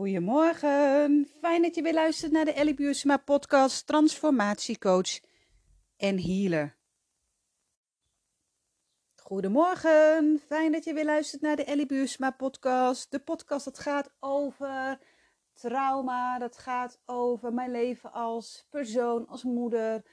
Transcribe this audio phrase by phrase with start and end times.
[0.00, 5.20] Goedemorgen, fijn dat je weer luistert naar de Ellie podcast Transformatiecoach
[5.96, 6.76] en Healer.
[9.16, 13.10] Goedemorgen, fijn dat je weer luistert naar de Ellie podcast.
[13.10, 14.98] De podcast dat gaat over
[15.54, 20.04] trauma, dat gaat over mijn leven als persoon, als moeder,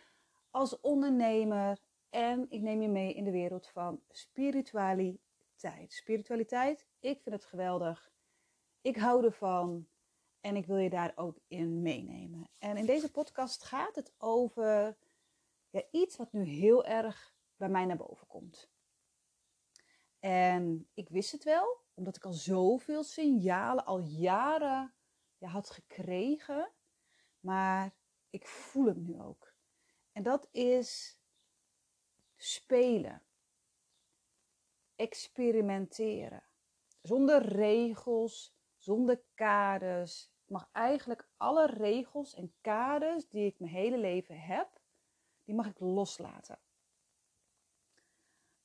[0.52, 1.78] als ondernemer.
[2.10, 5.22] En ik neem je mee in de wereld van spiritualiteit.
[5.94, 8.16] Spiritualiteit, ik vind het geweldig.
[8.82, 9.88] Ik hou ervan
[10.42, 12.50] en ik wil je daar ook in meenemen.
[12.58, 14.98] En in deze podcast gaat het over
[15.70, 18.70] ja, iets wat nu heel erg bij mij naar boven komt.
[20.20, 24.94] En ik wist het wel, omdat ik al zoveel signalen al jaren
[25.38, 26.72] ja, had gekregen.
[27.40, 27.96] Maar
[28.30, 29.56] ik voel het nu ook.
[30.12, 31.20] En dat is
[32.36, 33.24] spelen.
[34.96, 36.44] Experimenteren.
[37.02, 38.57] Zonder regels,
[38.88, 40.32] zonder kaders.
[40.44, 44.70] Ik mag eigenlijk alle regels en kaders die ik mijn hele leven heb,
[45.44, 46.60] die mag ik loslaten.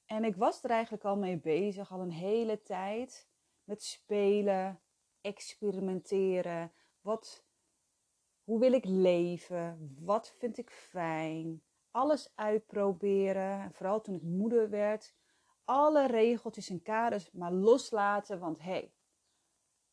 [0.05, 3.29] En ik was er eigenlijk al mee bezig, al een hele tijd,
[3.64, 4.81] met spelen,
[5.20, 6.73] experimenteren.
[7.01, 7.45] Wat,
[8.45, 9.97] hoe wil ik leven?
[10.01, 11.62] Wat vind ik fijn?
[11.91, 13.61] Alles uitproberen.
[13.61, 15.14] En vooral toen ik moeder werd,
[15.64, 18.39] alle regeltjes en kaders maar loslaten.
[18.39, 18.92] Want hé, hey,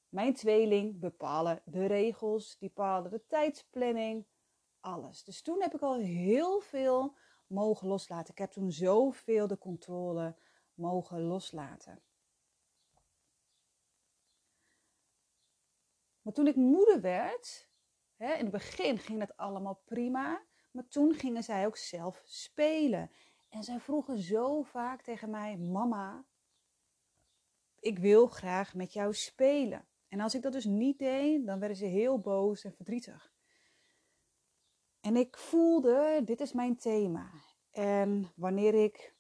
[0.10, 4.26] mijn tweeling bepalen de regels, die bepalen de tijdsplanning,
[4.80, 5.24] alles.
[5.24, 7.16] Dus toen heb ik al heel veel
[7.48, 8.32] mogen loslaten.
[8.32, 10.36] Ik heb toen zoveel de controle
[10.74, 12.02] mogen loslaten.
[16.22, 17.70] Maar toen ik moeder werd,
[18.16, 20.42] hè, in het begin ging dat allemaal prima.
[20.72, 23.12] Maar toen gingen zij ook zelf spelen.
[23.50, 26.26] En zij vroegen zo vaak tegen mij: Mama,
[27.80, 29.89] ik wil graag met jou spelen.
[30.10, 33.34] En als ik dat dus niet deed, dan werden ze heel boos en verdrietig.
[35.00, 37.32] En ik voelde, dit is mijn thema.
[37.72, 39.16] En wanneer ik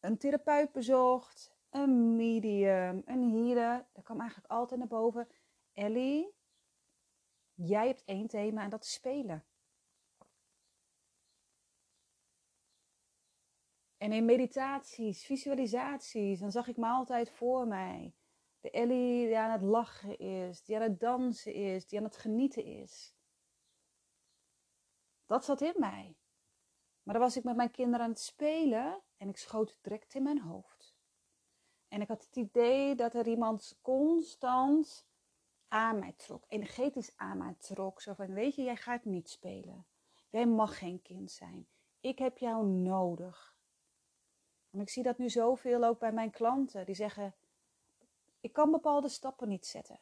[0.00, 5.28] een therapeut bezocht, een medium, een healer, dan kwam eigenlijk altijd naar boven.
[5.72, 6.34] Ellie,
[7.54, 9.44] jij hebt één thema en dat is spelen.
[13.96, 18.14] En in meditaties, visualisaties, dan zag ik me altijd voor mij
[18.64, 22.16] de Ellie die aan het lachen is, die aan het dansen is, die aan het
[22.16, 23.14] genieten is.
[25.26, 26.16] Dat zat in mij.
[27.02, 30.22] Maar dan was ik met mijn kinderen aan het spelen en ik schoot direct in
[30.22, 30.96] mijn hoofd.
[31.88, 35.06] En ik had het idee dat er iemand constant
[35.68, 38.00] aan mij trok, energetisch aan mij trok.
[38.00, 39.86] Zo van, weet je, jij gaat niet spelen.
[40.28, 41.68] Jij mag geen kind zijn.
[42.00, 43.56] Ik heb jou nodig.
[44.70, 46.86] En ik zie dat nu zoveel ook bij mijn klanten.
[46.86, 47.34] Die zeggen,
[48.44, 50.00] ik kan bepaalde stappen niet zetten.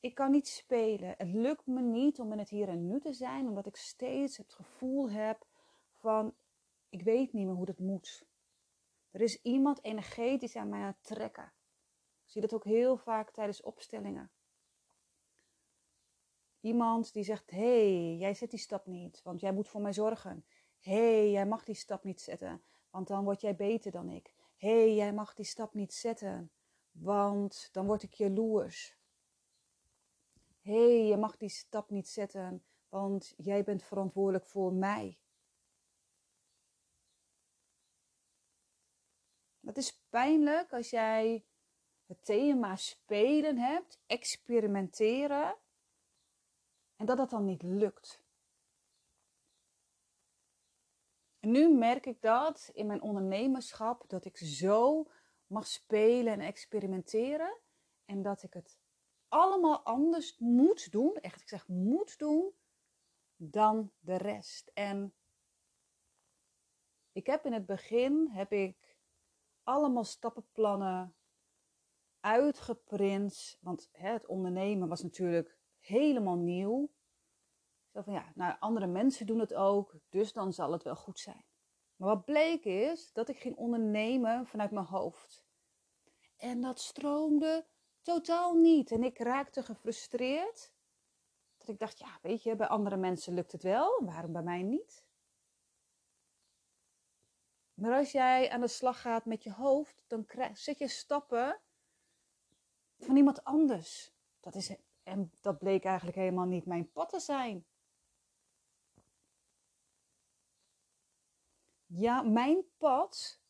[0.00, 1.14] Ik kan niet spelen.
[1.18, 4.36] Het lukt me niet om in het hier en nu te zijn, omdat ik steeds
[4.36, 5.46] het gevoel heb
[5.92, 6.34] van
[6.88, 8.26] ik weet niet meer hoe dat moet.
[9.10, 11.52] Er is iemand energetisch aan mij aan het trekken.
[12.24, 14.30] Ik zie dat ook heel vaak tijdens opstellingen.
[16.60, 20.46] Iemand die zegt: hey, jij zet die stap niet, want jij moet voor mij zorgen.
[20.78, 24.34] Hey, jij mag die stap niet zetten, want dan word jij beter dan ik.
[24.56, 26.50] Hey, jij mag die stap niet zetten,
[26.94, 28.96] want dan word ik jaloers.
[30.60, 35.18] Hé, hey, je mag die stap niet zetten, want jij bent verantwoordelijk voor mij.
[39.60, 41.44] Dat is pijnlijk als jij
[42.06, 45.56] het thema spelen hebt, experimenteren,
[46.96, 48.22] en dat dat dan niet lukt.
[51.40, 55.06] En nu merk ik dat in mijn ondernemerschap, dat ik zo
[55.54, 57.58] mag spelen en experimenteren.
[58.04, 58.78] En dat ik het
[59.28, 62.52] allemaal anders moet doen, echt ik zeg moet doen,
[63.36, 64.70] dan de rest.
[64.74, 65.14] En
[67.12, 68.98] ik heb in het begin, heb ik
[69.62, 71.14] allemaal stappenplannen
[72.20, 73.58] uitgeprint.
[73.60, 76.90] Want hè, het ondernemen was natuurlijk helemaal nieuw.
[77.92, 81.18] Zo van ja, nou, andere mensen doen het ook, dus dan zal het wel goed
[81.18, 81.44] zijn.
[81.96, 85.43] Maar wat bleek is dat ik ging ondernemen vanuit mijn hoofd.
[86.36, 87.66] En dat stroomde
[88.02, 88.90] totaal niet.
[88.90, 90.72] En ik raakte gefrustreerd.
[91.58, 94.62] Dat ik dacht, ja, weet je, bij andere mensen lukt het wel, waarom bij mij
[94.62, 95.04] niet?
[97.74, 101.60] Maar als jij aan de slag gaat met je hoofd, dan zet je stappen
[102.98, 104.12] van iemand anders.
[104.40, 107.66] Dat is, en dat bleek eigenlijk helemaal niet mijn pad te zijn.
[111.96, 113.40] ja, mijn pad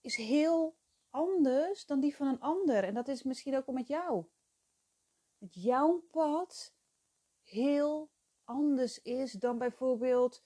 [0.00, 0.76] is heel
[1.14, 2.84] anders dan die van een ander.
[2.84, 4.26] En dat is misschien ook wel met jou.
[5.38, 6.74] dat jouw pad
[7.42, 8.10] heel
[8.44, 10.42] anders is dan bijvoorbeeld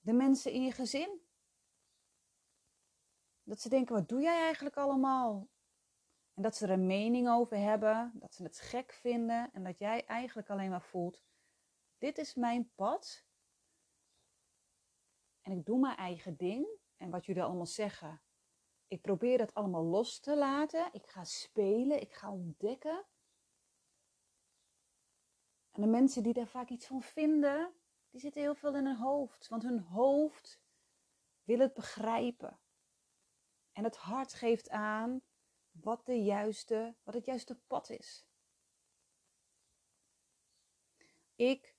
[0.00, 1.20] de mensen in je gezin.
[3.42, 5.48] Dat ze denken, wat doe jij eigenlijk allemaal?
[6.34, 9.78] En dat ze er een mening over hebben, dat ze het gek vinden en dat
[9.78, 11.24] jij eigenlijk alleen maar voelt,
[11.98, 13.26] dit is mijn pad.
[15.40, 16.68] En ik doe mijn eigen ding.
[16.96, 18.22] En wat jullie allemaal zeggen,
[18.88, 20.88] ik probeer dat allemaal los te laten.
[20.92, 23.06] Ik ga spelen, ik ga ontdekken.
[25.70, 27.74] En de mensen die daar vaak iets van vinden,
[28.10, 29.48] die zitten heel veel in hun hoofd.
[29.48, 30.60] Want hun hoofd
[31.44, 32.60] wil het begrijpen.
[33.72, 35.22] En het hart geeft aan
[35.70, 38.26] wat, de juiste, wat het juiste pad is.
[41.34, 41.76] Ik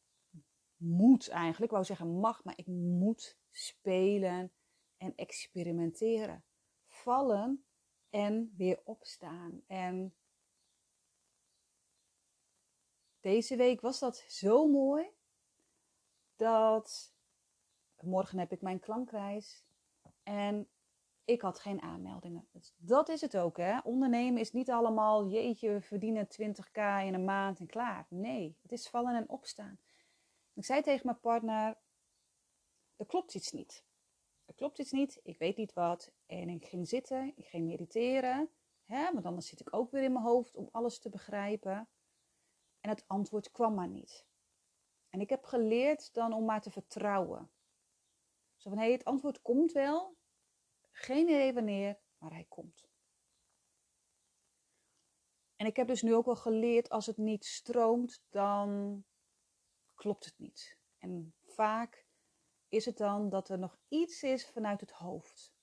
[0.75, 4.53] moet eigenlijk, ik wou zeggen mag, maar ik moet spelen
[4.97, 6.43] en experimenteren.
[7.03, 7.65] Vallen
[8.09, 9.61] en weer opstaan.
[9.67, 10.15] En
[13.19, 15.09] deze week was dat zo mooi
[16.35, 17.13] dat
[18.01, 19.63] morgen heb ik mijn klankreis
[20.23, 20.67] en
[21.25, 22.47] ik had geen aanmeldingen.
[22.51, 23.79] Dus dat is het ook, hè?
[23.83, 28.05] Ondernemen is niet allemaal, jeetje, verdienen 20k in een maand en klaar.
[28.09, 29.79] Nee, het is vallen en opstaan.
[30.53, 31.77] Ik zei tegen mijn partner,
[32.95, 33.83] er klopt iets niet.
[34.49, 36.11] Er klopt iets niet, ik weet niet wat.
[36.25, 38.49] En ik ging zitten, ik ging mediteren.
[38.85, 39.13] Hè?
[39.13, 41.89] Want anders zit ik ook weer in mijn hoofd om alles te begrijpen.
[42.79, 44.25] En het antwoord kwam maar niet.
[45.09, 47.51] En ik heb geleerd dan om maar te vertrouwen.
[48.55, 50.17] Zo van, hé, het antwoord komt wel.
[50.91, 52.87] Geen idee wanneer, maar hij komt.
[55.55, 59.03] En ik heb dus nu ook wel geleerd, als het niet stroomt, dan
[59.95, 60.77] klopt het niet.
[60.97, 62.07] En vaak
[62.69, 65.53] is het dan dat er nog iets is vanuit het hoofd.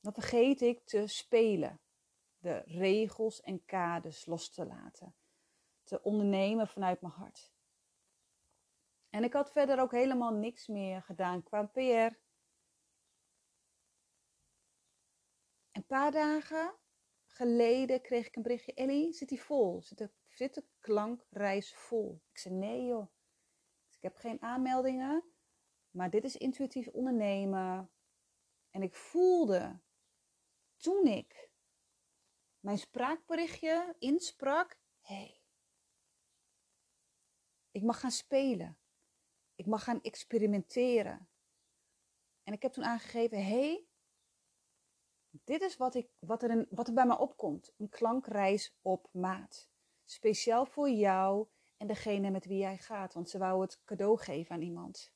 [0.00, 1.80] Dan vergeet ik te spelen,
[2.38, 5.14] de regels en kaders los te laten,
[5.82, 7.52] te ondernemen vanuit mijn hart.
[9.10, 12.16] En ik had verder ook helemaal niks meer gedaan qua PR.
[15.72, 16.74] Een paar dagen
[17.26, 19.82] geleden kreeg ik een berichtje: Ellie, zit die vol?
[19.82, 22.22] Zit de, zit de klankreis vol?
[22.30, 23.12] Ik zei: Nee, joh.
[24.04, 25.24] Ik heb geen aanmeldingen,
[25.90, 27.90] maar dit is intuïtief ondernemen.
[28.70, 29.80] En ik voelde
[30.76, 31.50] toen ik
[32.60, 35.40] mijn spraakberichtje insprak: hé,
[37.70, 38.78] ik mag gaan spelen.
[39.54, 41.28] Ik mag gaan experimenteren.
[42.42, 43.84] En ik heb toen aangegeven: hé,
[45.30, 47.72] dit is wat, ik, wat, er in, wat er bij me opkomt.
[47.76, 49.70] Een klankreis op maat.
[50.04, 51.48] Speciaal voor jou
[51.84, 53.14] en degene met wie jij gaat.
[53.14, 55.12] Want ze wou het cadeau geven aan iemand.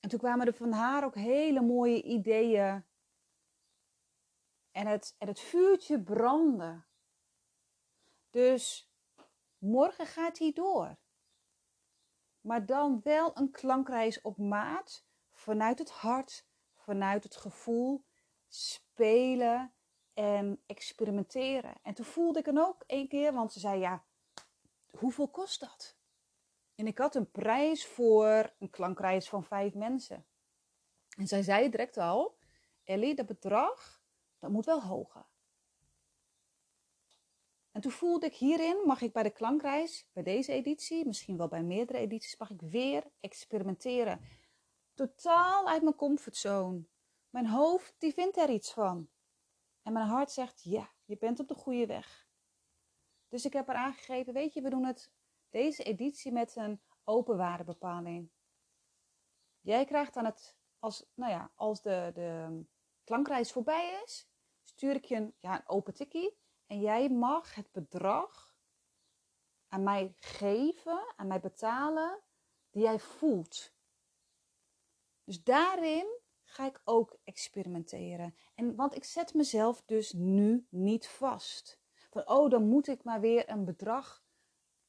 [0.00, 2.84] En toen kwamen er van haar ook hele mooie ideeën.
[4.70, 6.84] En het, en het vuurtje brandde.
[8.30, 8.92] Dus
[9.58, 10.98] morgen gaat hij door.
[12.40, 15.06] Maar dan wel een klankreis op maat.
[15.30, 18.04] Vanuit het hart, vanuit het gevoel.
[18.48, 19.74] Spelen
[20.12, 21.74] en experimenteren.
[21.82, 24.04] En toen voelde ik hem ook één keer, want ze zei ja,
[24.98, 25.98] hoeveel kost dat?
[26.74, 30.26] En ik had een prijs voor een klankreis van vijf mensen.
[31.16, 32.38] En zij zei direct al,
[32.84, 34.02] Ellie, dat bedrag,
[34.38, 35.26] dat moet wel hoger.
[37.70, 41.48] En toen voelde ik hierin, mag ik bij de klankreis, bij deze editie, misschien wel
[41.48, 44.20] bij meerdere edities, mag ik weer experimenteren.
[44.94, 46.84] Totaal uit mijn comfortzone.
[47.30, 49.08] Mijn hoofd, die vindt er iets van.
[49.82, 52.29] En mijn hart zegt, ja, je bent op de goede weg.
[53.30, 55.12] Dus ik heb er aangegeven, weet je, we doen het
[55.50, 58.30] deze editie met een open waardebepaling.
[59.60, 62.62] Jij krijgt dan het, als, nou ja, als de, de
[63.04, 64.28] klankreis voorbij is,
[64.62, 66.38] stuur ik je een, ja, een open tikkie.
[66.66, 68.56] En jij mag het bedrag
[69.68, 72.22] aan mij geven, aan mij betalen,
[72.70, 73.74] die jij voelt.
[75.24, 78.34] Dus daarin ga ik ook experimenteren.
[78.54, 81.79] En want ik zet mezelf dus nu niet vast.
[82.10, 84.24] Van, oh, dan moet ik maar weer een bedrag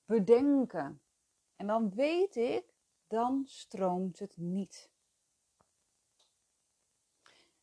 [0.05, 1.01] bedenken.
[1.55, 2.73] En dan weet ik,
[3.07, 4.91] dan stroomt het niet.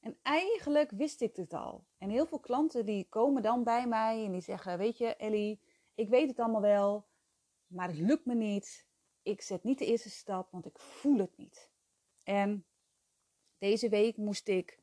[0.00, 1.86] En eigenlijk wist ik het al.
[1.98, 5.60] En heel veel klanten die komen dan bij mij en die zeggen, weet je Ellie,
[5.94, 7.06] ik weet het allemaal wel,
[7.66, 8.86] maar het lukt me niet.
[9.22, 11.70] Ik zet niet de eerste stap, want ik voel het niet.
[12.22, 12.66] En
[13.58, 14.80] deze week moest ik,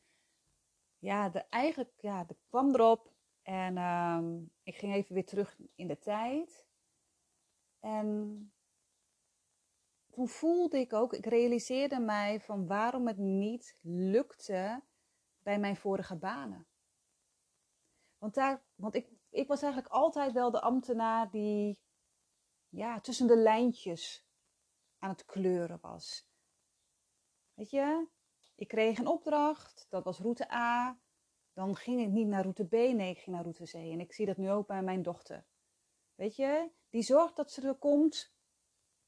[0.98, 3.15] ja, de, eigenlijk, ja, de kwam erop
[3.46, 6.68] en ehm, ik ging even weer terug in de tijd.
[7.80, 8.54] En
[10.10, 14.84] toen voelde ik ook, ik realiseerde mij van waarom het niet lukte
[15.44, 16.68] bij mijn vorige banen.
[18.18, 21.80] Want daar Want ik, ik was eigenlijk altijd wel de ambtenaar die
[22.70, 24.26] ja, tussen de lijntjes
[24.98, 26.28] aan het kleuren was.
[27.54, 28.08] Weet je,
[28.56, 31.00] ik kreeg een opdracht, dat was route A.
[31.56, 33.74] Dan ging ik niet naar route B, nee, ik ging naar route C.
[33.74, 35.46] En ik zie dat nu ook bij mijn dochter.
[36.16, 38.34] Weet je, die zorgt dat ze er komt.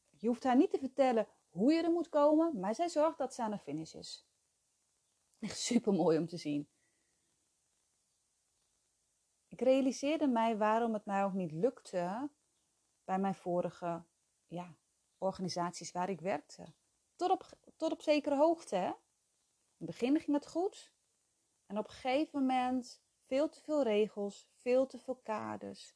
[0.09, 3.33] Je hoeft haar niet te vertellen hoe je er moet komen, maar zij zorgt dat
[3.33, 4.27] ze aan de finish is.
[5.39, 6.69] Echt super mooi om te zien.
[9.47, 12.29] Ik realiseerde mij waarom het mij ook niet lukte
[13.03, 14.03] bij mijn vorige
[14.45, 14.77] ja,
[15.17, 16.73] organisaties waar ik werkte.
[17.15, 18.75] Tot op, tot op zekere hoogte.
[18.75, 18.87] Hè?
[18.87, 20.95] In het begin ging het goed.
[21.67, 25.95] En op een gegeven moment veel te veel regels, veel te veel kaders.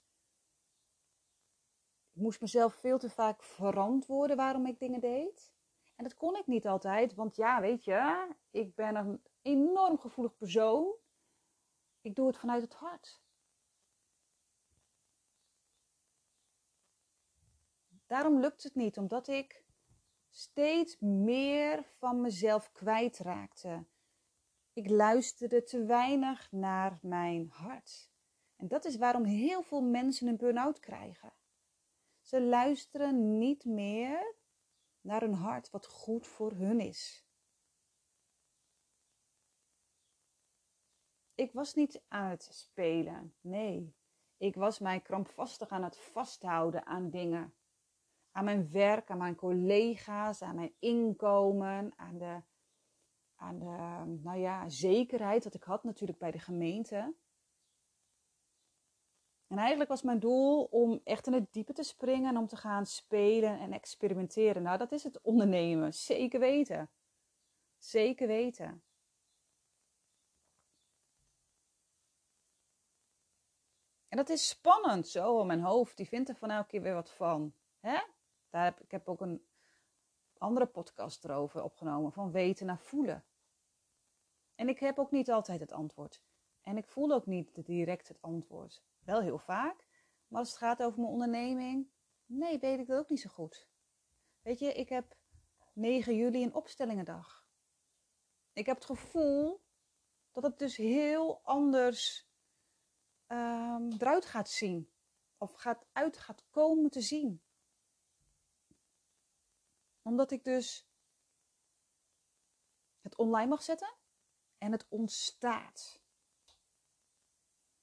[2.14, 5.54] Ik moest mezelf veel te vaak verantwoorden waarom ik dingen deed.
[5.96, 10.38] En dat kon ik niet altijd, want ja, weet je, ik ben een enorm gevoelig
[10.38, 10.96] persoon.
[12.02, 13.22] Ik doe het vanuit het hart.
[18.08, 19.66] Daarom lukt het niet, omdat ik
[20.30, 23.86] steeds meer van mezelf kwijtraakte.
[24.74, 28.12] Ik luisterde te weinig naar mijn hart.
[28.56, 31.34] En dat is waarom heel veel mensen een burn-out krijgen.
[32.22, 34.36] Ze luisteren niet meer
[35.02, 37.26] naar hun hart, wat goed voor hun is.
[41.36, 43.96] Ik was niet aan het spelen, nee.
[44.38, 47.56] Ik was mij krampvastig aan het vasthouden aan dingen
[48.32, 52.42] aan mijn werk, aan mijn collega's, aan mijn inkomen, aan de,
[53.42, 57.16] aan de nou ja, zekerheid dat ik had natuurlijk bij de gemeente.
[59.48, 62.56] En eigenlijk was mijn doel om echt in het diepe te springen en om te
[62.56, 64.64] gaan spelen en experimenteren.
[64.64, 66.90] Nou, dat is het ondernemen, zeker weten.
[67.78, 68.84] Zeker weten.
[74.08, 77.12] En dat is spannend zo, mijn hoofd, die vindt er van elke keer weer wat
[77.12, 77.54] van.
[77.80, 78.00] Hè?
[78.50, 79.46] Daar heb, ik heb ook een
[80.38, 83.26] andere podcast erover opgenomen, van weten naar voelen.
[84.62, 86.22] En ik heb ook niet altijd het antwoord.
[86.62, 88.84] En ik voel ook niet direct het antwoord.
[89.00, 89.88] Wel heel vaak,
[90.28, 91.92] maar als het gaat over mijn onderneming,
[92.26, 93.68] nee, weet ik dat ook niet zo goed.
[94.42, 95.18] Weet je, ik heb
[95.74, 97.46] 9 juli een opstellingendag.
[98.54, 99.62] Ik heb het gevoel
[100.32, 102.30] dat het dus heel anders
[103.28, 104.92] um, eruit gaat zien.
[105.38, 107.42] Of gaat uit gaat komen te zien
[110.02, 110.88] omdat ik dus
[113.00, 114.00] het online mag zetten
[114.62, 116.02] en het ontstaat.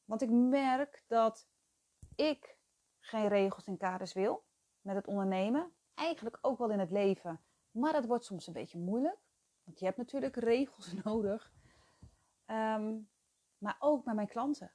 [0.04, 1.48] Want ik merk dat
[2.14, 2.58] ik
[3.00, 4.46] geen regels en kaders wil
[4.80, 5.72] met het ondernemen.
[5.94, 7.44] Eigenlijk ook wel in het leven.
[7.70, 9.18] Maar dat wordt soms een beetje moeilijk.
[9.64, 11.52] Want je hebt natuurlijk regels nodig.
[12.44, 13.00] Ehm,
[13.58, 14.72] maar ook met mijn klanten.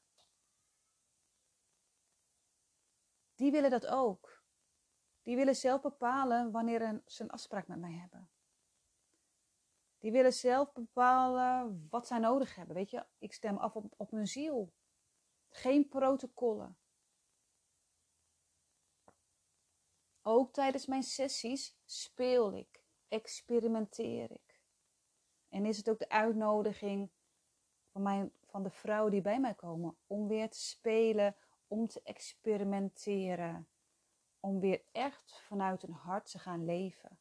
[3.36, 4.44] Die willen dat ook.
[5.22, 8.33] Die willen zelf bepalen wanneer ze een afspraak met mij hebben.
[10.04, 12.76] Die willen zelf bepalen wat zij nodig hebben.
[12.76, 14.74] Weet je, ik stem af op, op hun ziel.
[15.50, 16.78] Geen protocollen.
[20.22, 24.62] Ook tijdens mijn sessies speel ik, experimenteer ik.
[25.50, 27.12] En is het ook de uitnodiging
[27.92, 31.36] van, mijn, van de vrouwen die bij mij komen om weer te spelen,
[31.68, 33.68] om te experimenteren
[34.40, 37.20] om weer echt vanuit hun hart te gaan leven.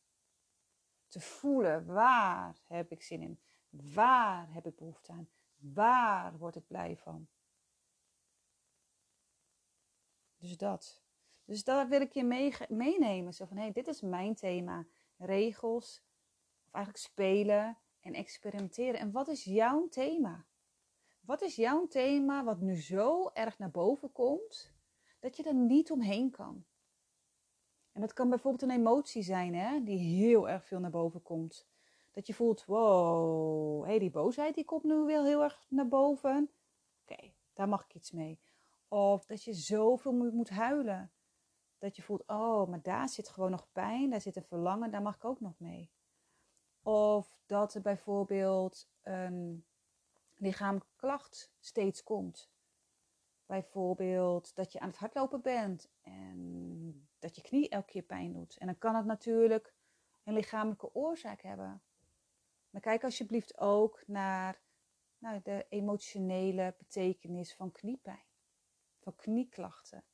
[1.12, 3.40] Te voelen waar heb ik zin in,
[3.71, 7.28] waar heb ik behoefte aan, waar word ik blij van.
[10.37, 11.02] Dus dat.
[11.45, 13.35] Dus daar wil ik je mee, meenemen.
[13.35, 14.87] Zo van, hé, hey, dit is mijn thema.
[15.16, 16.02] Regels,
[16.66, 19.00] of eigenlijk spelen en experimenteren.
[19.00, 20.47] En wat is jouw thema?
[21.21, 24.73] Wat is jouw thema wat nu zo erg naar boven komt,
[25.21, 26.64] dat je er niet omheen kan?
[27.92, 31.66] En dat kan bijvoorbeeld een emotie zijn hè, die heel erg veel naar boven komt.
[32.12, 36.50] Dat je voelt, wow, hey, die boosheid die komt nu wel heel erg naar boven.
[37.02, 38.40] Oké, daar mag ik iets mee.
[38.88, 41.11] Of dat je zoveel moet, huilen.
[41.78, 45.02] Dat je voelt, oh, maar daar zit gewoon nog pijn, daar zit een verlangen, daar
[45.02, 45.90] mag ik ook nog mee.
[46.82, 49.64] Of dat er bijvoorbeeld een
[50.37, 52.50] lichamelijke klacht steeds komt.
[53.46, 56.62] Bijvoorbeeld dat je aan het hardlopen bent en
[57.22, 58.56] dat je knie elke keer pijn doet.
[58.56, 59.74] En dan kan het natuurlijk
[60.24, 61.82] een lichamelijke oorzaak hebben.
[62.70, 64.62] Maar kijk alsjeblieft ook naar
[65.18, 68.26] nou, de emotionele betekenis van kniepijn,
[69.00, 70.04] van knieklachten.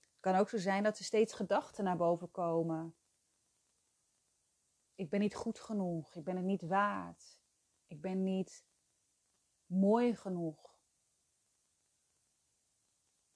[0.00, 2.96] Het kan ook zo zijn dat er steeds gedachten naar boven komen.
[4.94, 7.40] Ik ben niet goed genoeg, ik ben het niet waard.
[7.86, 8.64] Ik ben niet
[9.66, 10.71] mooi genoeg.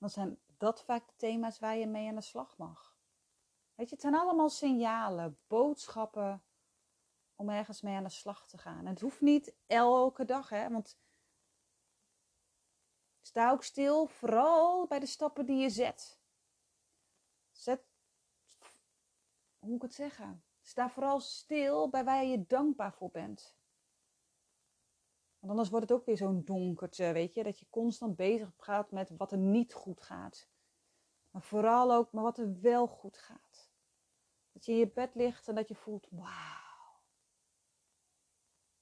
[0.07, 2.97] Dan zijn dat vaak de thema's waar je mee aan de slag mag.
[3.75, 6.43] Weet je, het zijn allemaal signalen, boodschappen
[7.35, 8.79] om ergens mee aan de slag te gaan.
[8.79, 10.99] En het hoeft niet elke dag, hè, want
[13.21, 16.21] sta ook stil, vooral bij de stappen die je zet.
[17.51, 17.85] Zet,
[19.59, 20.45] hoe moet ik het zeggen?
[20.61, 23.56] Sta vooral stil bij waar je dankbaar voor bent.
[25.47, 28.91] Want anders wordt het ook weer zo'n donkertje, weet je, dat je constant bezig gaat
[28.91, 30.49] met wat er niet goed gaat.
[31.31, 33.71] Maar vooral ook met wat er wel goed gaat.
[34.53, 37.01] Dat je in je bed ligt en dat je voelt, wauw,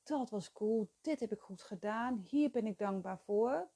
[0.03, 3.69] dat was cool, dit heb ik goed gedaan, hier ben ik dankbaar voor.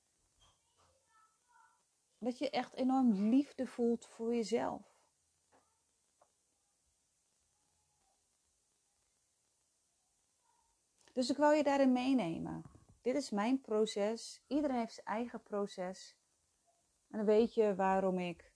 [2.18, 4.97] Dat je echt enorm liefde voelt voor jezelf.
[11.12, 12.76] Dus ik wil je daarin meenemen.
[13.00, 14.43] Dit is mijn proces.
[14.47, 16.17] Iedereen heeft zijn eigen proces.
[17.11, 18.52] En dan weet je waarom ik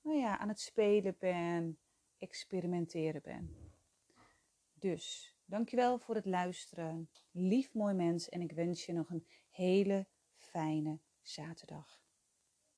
[0.00, 1.78] nou ja, aan het spelen ben,
[2.18, 3.70] experimenteren ben.
[4.74, 7.10] Dus, dankjewel voor het luisteren.
[7.30, 12.05] Lief mooi mens en ik wens je nog een hele fijne zaterdag.